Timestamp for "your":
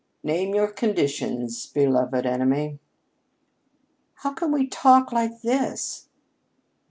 0.55-0.67